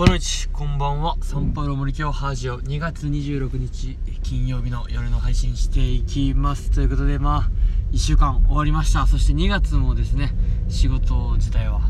[0.00, 1.18] ボノイチこんばんは。
[1.20, 6.70] サンパウロ森京ハージオ2月26日金曜日の夜の配信していきます。
[6.70, 7.50] ということでまあ
[7.92, 9.06] 1週間終わりました。
[9.06, 10.32] そして2月もですね
[10.70, 11.80] 仕事自体は、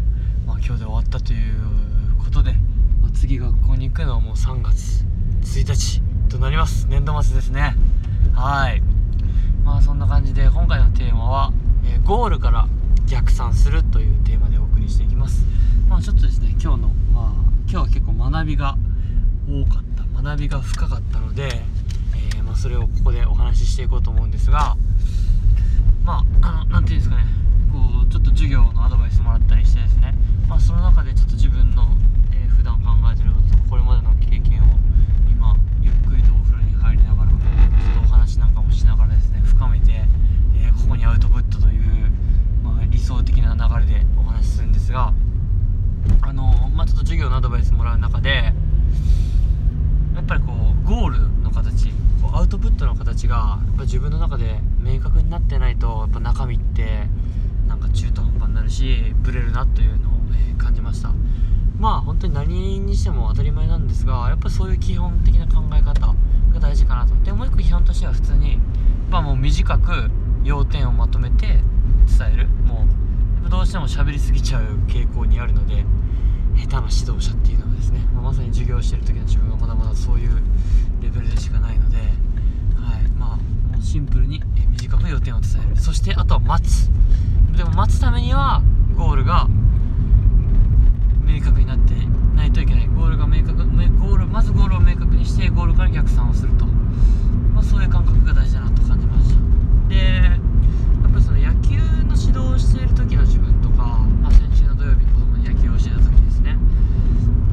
[0.44, 1.54] まあ、今日で終わったという
[2.18, 2.54] ことで、
[3.00, 5.04] まあ、次学校に行くのはもう3月
[5.42, 6.88] 1日となります。
[6.90, 7.76] 年度末ですね。
[8.34, 8.82] はい。
[9.64, 11.52] まあそんな感じで今回のテーマは、
[11.84, 12.66] えーゴールから
[13.10, 15.44] 逆算するというテーマでお送りしていきます。
[15.88, 17.32] まあちょっとですね今日のまあ
[17.68, 18.76] 今日は結構学びが
[19.48, 21.62] 多かった学びが深かったので、
[22.14, 24.76] えーまあ、それをここでお話ししていこうと思うんですが
[26.04, 27.24] まああのなんていうんですかね
[27.72, 30.14] こうちょっと授業のアドバイスもらったりしてですね
[30.48, 31.88] まあその中でちょっと自分の、
[32.32, 34.66] えー普段考えてることとかこれまでの経験を
[35.30, 37.40] 今ゆっくりとお風呂に入りながらちょっ
[37.94, 40.04] とお話なんかもしながらですね深めて、
[40.54, 42.10] えーここにアウトプットという、
[42.62, 45.14] まあ、理想的な流れでお話しするんですが
[46.20, 48.52] あのまあちょっと授業のアドバイスもらう中で
[50.14, 51.88] やっぱりこうゴールの形
[52.20, 57.06] こうアウトプットの形がやっぱ自分の中で明確になってないとやっぱ中身って
[57.66, 61.14] なんか中途半端になるしブレるなというのを、え感じました。
[61.78, 67.14] まあ本当に何にしても当たり前なんですがやっぱそういう基本的な考え方が大事かなと。
[67.24, 68.58] でもう一個基本としては普通に
[69.08, 70.10] まあもう短く
[70.44, 72.48] 要点をまとめて伝える。
[72.66, 72.84] も
[73.46, 75.82] うどうしても喋りすぎちゃう傾向にあるので
[76.56, 80.42] 下手な指導者っていうのはですね、まあまさに授業してる時の自分はまだまだそういう
[81.00, 86.90] レベルでしかないので、はいまあ、もうシンプルに短く予定を伝えるそしてあとは待つ。
[87.56, 88.62] でも待つためには
[88.96, 89.46] ゴールが
[91.24, 91.94] 明確になって
[92.34, 99.40] ないといけないゴールが明確めゴールまずゴールを明確にしてゴールから逆算をすると、まあ、そういう感覚が大事だなと感じました
[99.88, 100.36] でや
[101.08, 101.76] っぱりその野球
[102.08, 103.76] の指導をしている時の自分とか、
[104.22, 106.56] まあ、先週の土曜日子供に野球をしてた時ですね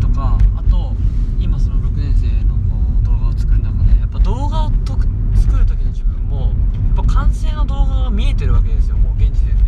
[0.02, 0.94] とかあと
[1.40, 2.62] 今その6年生のこ
[3.02, 6.54] う動画を作る中でやっぱ動画をとく作る時の自分も
[6.96, 9.64] やっぱ完成の動画が見えてるわけですよもう現時点で。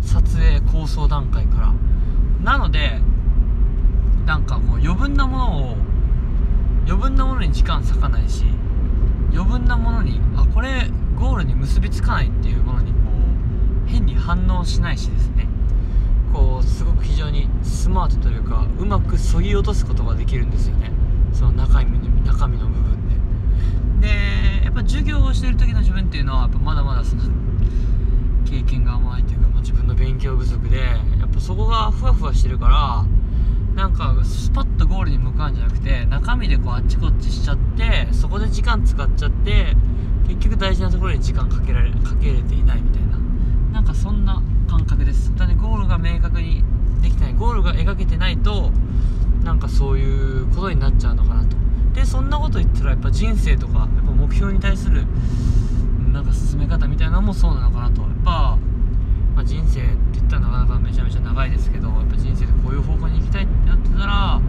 [0.00, 1.74] 撮影構想段階から。
[2.42, 3.00] なので
[4.26, 5.76] なんかこう余分なものを
[6.86, 8.44] 余分なものに時間割かないし
[9.32, 12.98] 余分なものにあこれゴールに結びつかないっていうものにこ
[13.86, 15.48] う変に反応しないしですね。
[16.32, 20.92] こうすごく非常にスマートというかうまくそぎ落とすことができるんですよね。
[21.32, 23.08] その中身の中身の部分
[24.00, 24.08] で。
[24.08, 27.22] でやっぱ授業をしてる時の自分っていうのはやっぱまだまだその
[28.50, 33.04] 経験が甘いというか、まあ自分の勉強不足でやっぱそこがふわふわしてるから
[33.80, 39.76] なんかスパッとゴールに向かうんじゃなくて中身でこうあっちこっちしちゃってそこで時間使っちゃって
[40.26, 43.18] 結局大事なところに時間かけられかけれていないみたいな。
[43.72, 45.28] なんかそんな感覚です。
[45.28, 46.64] 本当にゴールが明確に
[47.02, 47.34] できてない。
[47.34, 48.72] ゴールが描けてないと
[49.44, 51.56] なんかそういうことになっちゃうのかなと。
[51.94, 55.06] でそんなこと言ったらやっぱ人生とかやっぱ目標に対する
[56.12, 58.58] なんか進め方みたいなのもそうなのかなとぱ、
[59.34, 64.40] まあ、人生って言ったらなかなかめちゃめちゃ長いですけどやっぱ人生でこういう方向に行きたいってなってたら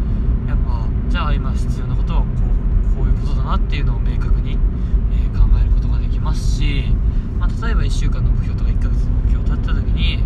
[0.47, 6.85] やっぱじゃあ今必要なことはこうこういうことだなっていうのを明確に、えー考えることができますし、
[7.39, 10.17] まあ、例えば1週間の目標とか1ヶ月の目標を立てた時に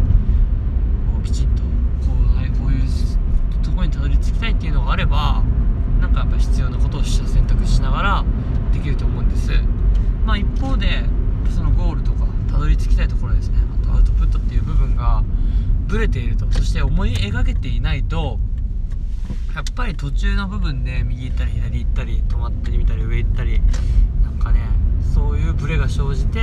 [1.13, 5.43] こうきちんとこうねこういうところにたどり着きたいっていうのがあれば
[6.01, 8.25] なんかやっぱ必要なことをした選択しながら
[8.73, 9.51] できると思うんです
[10.25, 11.05] まあ一方で
[11.55, 15.23] そのゴールとかたどり着きたいところですねあとアウトプットっていう部分が
[15.87, 16.51] ブレていると。
[16.51, 18.39] そして思い描けていないと
[19.53, 23.61] やっぱり途中の部分で右行ったり左行ったり止まったり見たり上行ったり
[24.23, 24.61] なんかね
[25.13, 26.41] そういうブレが生じて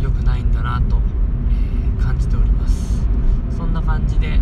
[0.00, 3.00] 良くないんだなと、えー感じております。
[3.56, 4.40] そんな感じで、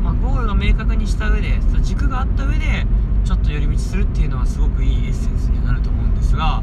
[0.00, 2.86] まあ、ゴールが明確にした上でその軸があった上で
[3.24, 6.62] ちょっと寄り道するっていうのはすごくいいエッセンスにはなると思うんですが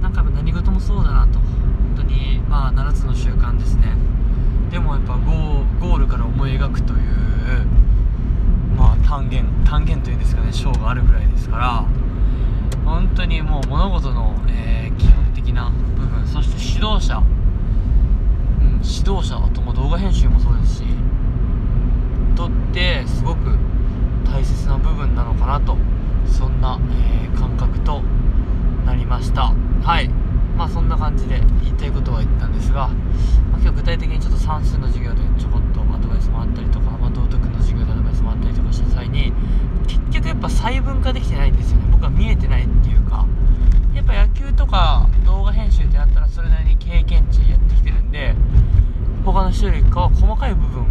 [0.00, 3.96] なんかやっぱ何事もそうだなと本当にまあ7つの習慣ですね
[4.70, 7.00] でもやっぱゴーゴールから思い描くという
[8.76, 9.84] まあ単元単
[10.52, 11.86] 元というんですかね章があるぐらいですから
[12.84, 17.20] 本当にもう物事の、えー基本的な部分そして指導者、う
[18.64, 20.84] ん、指導者あとも動画編集もそうですし
[22.36, 23.56] とってすごく
[24.24, 25.76] 大切な部分なのかなと
[26.26, 26.78] そんな、
[27.08, 28.02] えー感覚と
[28.84, 29.54] なりました。
[29.82, 30.08] はい。
[30.56, 39.32] まあそんな感じで言いたいことは言ったんですが、まあ、今日具体的にちょっと算数の授業でちょこっとアドバイスもあったりとか、まあ、道徳の授業でアドバイスもあったりとかした際に
[39.88, 43.26] 結局やっぱ細分化できてないんですよね僕は見えてないっていうか
[43.94, 48.34] やっぱ野球とか動画編集ってなったらそれなりに経験値やってきてるんで
[49.62, 50.86] 他の人よりかは細かい部分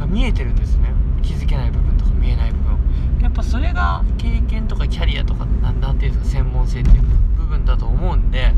[0.00, 0.92] が見えてるんですね。
[1.22, 2.78] 気づけない部分とか見えない部分。
[3.22, 7.02] やっぱそれが経験とかキャリアとか何ていうんですか専門性っていう
[7.36, 8.54] 部分だと思うんで。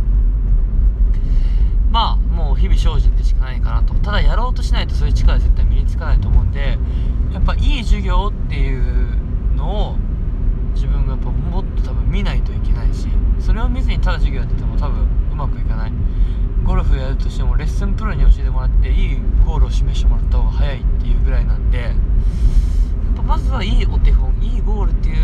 [1.91, 3.95] まあもう日々精進でしかないかなと。
[3.95, 6.79] ただやろうとしないとそういう力は絶対身につかないと思うんで
[7.33, 9.97] やっぱいい授業っていうのを
[10.81, 13.07] 自分がやっぱもっと多分見ないといけないし
[13.39, 15.93] それを見ずにただ授業やってても多分うまくいかない。
[16.65, 21.95] ゴルフやるとしてもレッスンプロに教えてもらっていいゴールを示してもらった方が早いっていうぐらいなんでやっ
[23.17, 25.17] ぱまずはいいお手本いいゴールっていう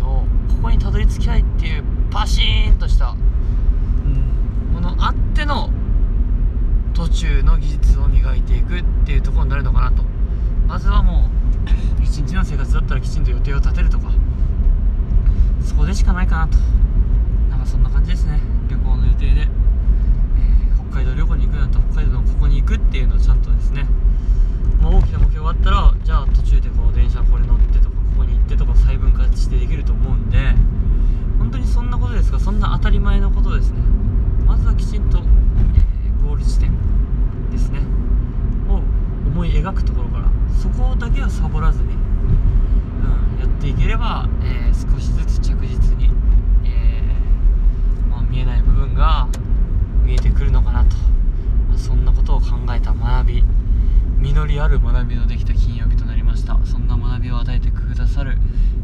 [0.00, 5.70] のをここにたどり着きたいっていうパシーンとした、うん、ものあっての
[6.94, 10.02] 途中の技術を磨いていくっていうところになるのかなと。
[10.66, 11.30] まずはも
[11.98, 14.12] う一日の生活だったらきちんと予定を立てるとか。
[16.00, 16.56] しかないかなと。
[17.50, 18.40] なんかそんな感じですね。
[18.70, 19.50] 旅行の予定で、えー
[20.90, 23.86] 北海道旅行に行くんだったら北海道のここに行くっていうのをちゃんとですね、
[24.82, 30.38] まあ、大きな目標があったらじゃあ途中でこの電車これ乗ってとかここに行ってとか細分化してできると思うんで
[31.38, 33.78] 本当にそんなことですがそんな当たり前のことですね。
[34.46, 36.72] まずはきちんと、えーゴール地点
[37.52, 37.80] ですね。
[38.68, 38.80] を
[39.28, 40.30] 思い描くところから
[40.60, 41.94] そこだけはサボらずに、
[43.60, 46.10] っていければ、えー少しずつ着実に、
[46.64, 49.28] えーまあ、見えない部分が
[50.02, 50.96] 見えてくるのかなと、
[51.68, 53.44] まあそんなことを考えた学び
[54.18, 56.58] 実りある学びのできた金曜日となりました。
[56.64, 58.38] そんな学びを与えてくださる、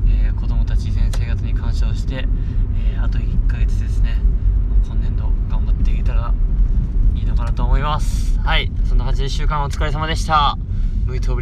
[0.08, 2.26] えー子どもたち先生方に感謝をして、
[2.93, 4.19] えーあと1ヶ月ですね。
[4.84, 6.34] 今年度頑張っていけたら
[7.14, 8.38] いいのかなと思います。
[8.40, 8.70] はい。
[8.84, 10.58] そんな感じで1週間お疲れ様でした。
[11.06, 11.37] ムイトオ。